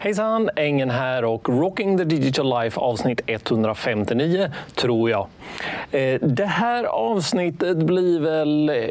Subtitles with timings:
[0.00, 0.50] Hejsan!
[0.56, 5.26] Engen här och Rocking the Digital Life avsnitt 159, tror jag.
[5.90, 8.90] Eh, det här avsnittet blir väl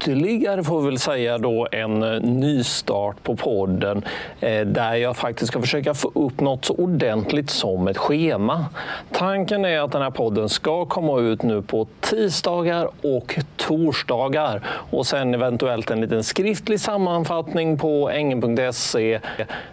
[0.00, 4.04] ytterligare får vi väl säga då en eh, nystart på podden
[4.40, 8.66] eh, där jag faktiskt ska försöka få upp något så ordentligt som ett schema.
[9.12, 15.06] Tanken är att den här podden ska komma ut nu på tisdagar och torsdagar och
[15.06, 19.20] sen eventuellt en liten skriftlig sammanfattning på engen.se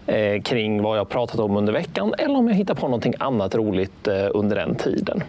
[0.06, 3.56] eh, kring vad jag pratat om under veckan eller om jag hittar på någonting annat
[3.56, 5.24] roligt under den tiden.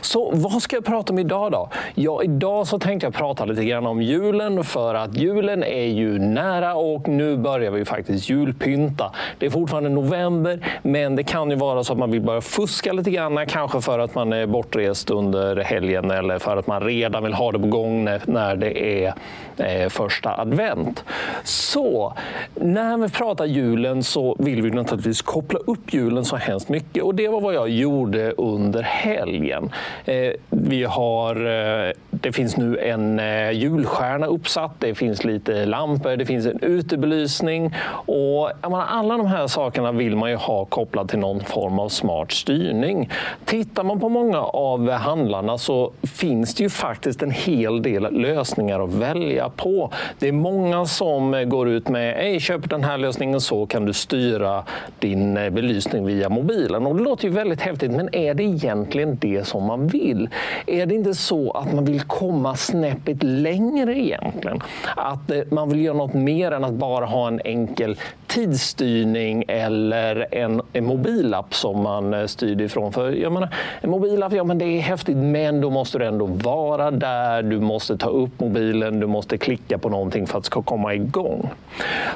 [0.00, 1.68] Så vad ska jag prata om idag då?
[1.94, 5.86] Ja, idag så tänkte jag prata lite grann om jul julen för att julen är
[5.86, 9.12] ju nära och nu börjar vi faktiskt julpynta.
[9.38, 12.92] Det är fortfarande november, men det kan ju vara så att man vill börja fuska
[12.92, 17.22] lite grann, kanske för att man är bortrest under helgen eller för att man redan
[17.24, 19.14] vill ha det på gång när det är
[19.56, 21.04] eh, första advent.
[21.44, 22.14] Så
[22.54, 27.14] när vi pratar julen så vill vi naturligtvis koppla upp julen så hemskt mycket och
[27.14, 29.70] det var vad jag gjorde under helgen.
[30.04, 33.20] Eh, vi har, eh, det finns nu en
[33.52, 37.74] julstjärna uppsatt, det finns lite lampor, det finns en utebelysning.
[38.06, 41.88] Och, menar, alla de här sakerna vill man ju ha kopplat till någon form av
[41.88, 43.10] smart styrning.
[43.44, 48.80] Tittar man på många av handlarna så finns det ju faktiskt en hel del lösningar
[48.80, 49.92] att välja på.
[50.18, 53.92] Det är många som går ut med Ej, köp den här lösningen så kan du
[53.92, 54.64] styra
[54.98, 56.86] din eh, belysning via mobilen.
[56.86, 60.28] Och det låter ju väldigt häftigt, men är det egentligen det som man vill?
[60.66, 64.17] Är det inte så att man vill komma snäppet längre igen?
[64.22, 64.60] Egentligen.
[64.96, 70.34] Att eh, man vill göra något mer än att bara ha en enkel tidsstyrning eller
[70.34, 72.92] en, en mobilapp som man eh, styr ifrån.
[72.92, 76.26] För jag menar, en mobilapp, ja men det är häftigt, men då måste du ändå
[76.26, 80.46] vara där, du måste ta upp mobilen, du måste klicka på någonting för att det
[80.46, 81.50] ska komma igång.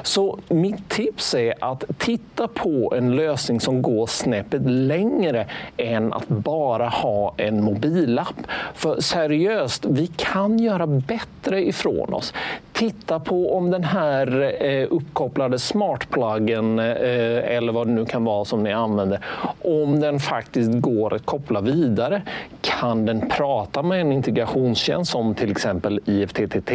[0.03, 5.45] Så mitt tips är att titta på en lösning som går snäppet längre
[5.77, 8.35] än att bara ha en mobilapp.
[8.73, 12.33] För seriöst, vi kan göra bättre ifrån ifrån oss.
[12.73, 18.45] Titta på om den här eh, uppkopplade smartpluggen eh, eller vad det nu kan vara
[18.45, 19.19] som ni använder,
[19.61, 22.21] om den faktiskt går att koppla vidare.
[22.61, 26.71] Kan den prata med en integrationstjänst som till exempel IFTTT?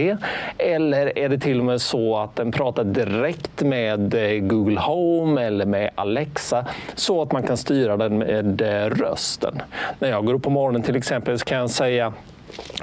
[0.59, 5.43] Eller är det till och med så att den pratar direkt med eh, Google Home
[5.43, 8.61] eller med Alexa så att man kan styra den med
[9.01, 9.63] rösten?
[9.99, 12.13] När jag går upp på morgonen till exempel så kan jag säga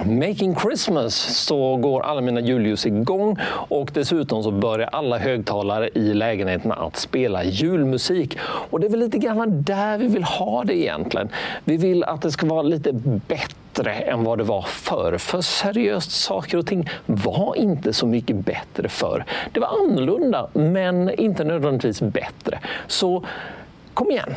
[0.04, 3.38] Making Christmas så går alla mina julljus igång
[3.68, 8.38] och dessutom så börjar alla högtalare i lägenheten att spela julmusik.
[8.40, 11.28] Och det är väl lite grann där vi vill ha det egentligen.
[11.64, 12.92] Vi vill att det ska vara lite
[13.28, 15.18] bättre än vad det var förr.
[15.18, 19.24] För seriöst, saker och ting var inte så mycket bättre förr.
[19.52, 22.58] Det var annorlunda, men inte nödvändigtvis bättre.
[22.86, 23.24] Så
[23.94, 24.34] kom igen,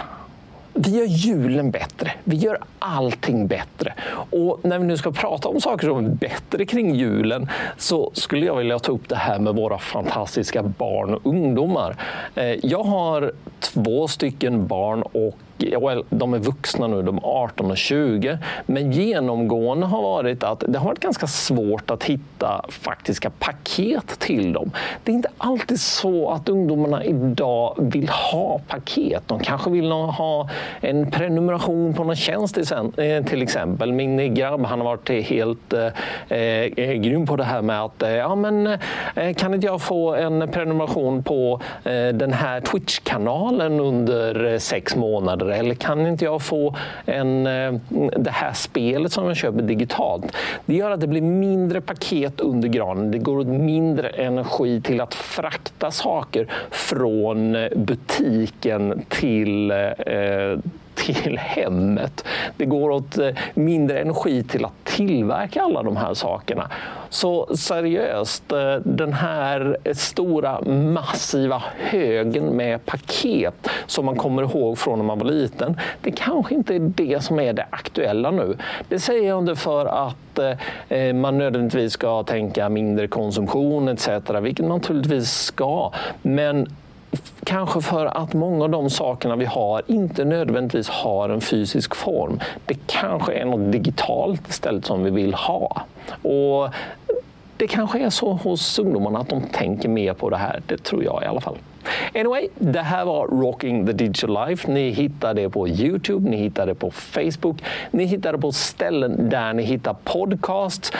[0.81, 2.11] vi gör julen bättre.
[2.23, 3.93] Vi gör allting bättre.
[4.31, 8.45] Och när vi nu ska prata om saker som är bättre kring julen så skulle
[8.45, 11.95] jag vilja ta upp det här med våra fantastiska barn och ungdomar.
[12.35, 17.71] Eh, jag har två stycken barn och well, de är vuxna nu, de är 18
[17.71, 18.37] och 20.
[18.65, 24.53] Men genomgående har varit att det har varit ganska svårt att hitta faktiska paket till
[24.53, 24.71] dem.
[25.03, 29.23] Det är inte alltid så att ungdomarna idag vill ha paket.
[29.27, 30.49] De kanske vill ha
[30.81, 33.91] en prenumeration på någon tjänst eh, till exempel.
[33.93, 38.09] Min grabb han har varit helt eh, eh, grym på det här med att eh,
[38.09, 38.67] ja, men,
[39.15, 44.95] eh, kan inte jag få en prenumeration på eh, den här Twitch-kanalen under eh, sex
[44.95, 47.73] månader eller kan inte jag få en, eh,
[48.17, 50.35] det här spelet som jag köper digitalt?
[50.65, 53.11] Det gör att det blir mindre paket under granen.
[53.11, 60.57] Det går åt mindre energi till att frakta saker från butiken till eh,
[61.05, 62.25] till hemmet.
[62.57, 66.69] Det går åt eh, mindre energi till att tillverka alla de här sakerna.
[67.09, 74.99] Så seriöst, eh, den här stora massiva högen med paket som man kommer ihåg från
[74.99, 78.57] när man var liten, det kanske inte är det som är det aktuella nu.
[78.89, 80.39] Det säger jag inte för att
[80.89, 84.07] eh, man nödvändigtvis ska tänka mindre konsumtion etc.
[84.41, 85.91] Vilket man naturligtvis ska.
[86.21, 86.67] Men
[87.43, 92.39] Kanske för att många av de sakerna vi har inte nödvändigtvis har en fysisk form.
[92.65, 95.81] Det kanske är något digitalt istället som vi vill ha.
[96.21, 96.73] Och
[97.57, 100.61] det kanske är så hos ungdomarna att de tänker mer på det här.
[100.67, 101.57] Det tror jag i alla fall.
[102.15, 104.71] Anyway, det här var Rocking the Digital Life.
[104.71, 109.29] Ni hittar det på Youtube, ni hittar det på Facebook, ni hittar det på ställen
[109.29, 110.91] där ni hittar podcasts.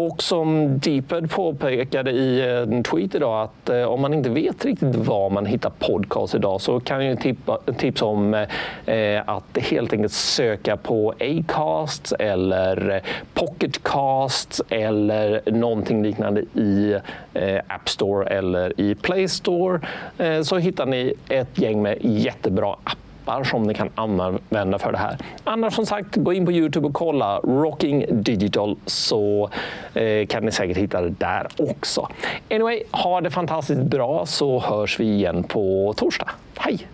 [0.00, 4.64] Och som Deeped påpekade i eh, en tweet idag att eh, om man inte vet
[4.64, 9.58] riktigt var man hittar podcast idag så kan jag tippa, tipsa om eh, eh, att
[9.58, 13.02] helt enkelt söka på Acast eller eh,
[13.34, 16.96] Pocketcast eller någonting liknande i
[17.34, 19.80] eh, App Store eller i Play Store.
[20.18, 24.92] Eh, så hittar ni ett gäng med jättebra appar appar som ni kan använda för
[24.92, 25.16] det här.
[25.44, 29.50] Annars som sagt, gå in på Youtube och kolla Rocking Digital så
[29.94, 32.08] eh, kan ni säkert hitta det där också.
[32.50, 36.30] Anyway, ha det fantastiskt bra så hörs vi igen på torsdag.
[36.58, 36.86] Hej!